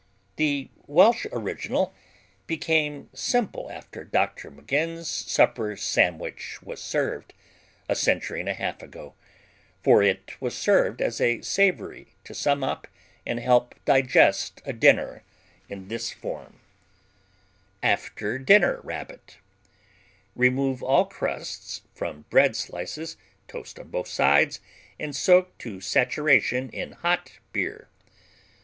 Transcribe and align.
The 0.37 0.67
Welsh 0.87 1.27
original 1.31 1.93
became 2.47 3.11
simple 3.13 3.69
after 3.69 4.03
Dr. 4.03 4.49
Maginn's 4.49 5.07
supper 5.07 5.75
sandwich 5.75 6.59
was 6.63 6.81
served, 6.81 7.33
a 7.87 7.95
century 7.95 8.39
and 8.39 8.49
a 8.49 8.55
half 8.55 8.81
ago; 8.81 9.13
for 9.83 10.01
it 10.01 10.41
was 10.41 10.57
served 10.57 11.03
as 11.03 11.21
a 11.21 11.41
savory 11.43 12.15
to 12.23 12.33
sum 12.33 12.63
up 12.63 12.87
and 13.27 13.39
help 13.39 13.75
digest 13.85 14.59
a 14.65 14.73
dinner, 14.73 15.21
in 15.69 15.87
this 15.87 16.09
form: 16.09 16.59
After 17.83 18.39
Dinner 18.39 18.79
Rabbit 18.81 19.37
Remove 20.35 20.81
all 20.81 21.05
crusts 21.05 21.81
from 21.93 22.25
bread 22.31 22.55
slices, 22.55 23.17
toast 23.47 23.77
on 23.77 23.89
both 23.89 24.07
sides 24.07 24.61
and 24.99 25.15
soak 25.15 25.55
to 25.59 25.79
saturation 25.79 26.69
in 26.71 26.93
hot 26.93 27.33
beer. 27.53 27.87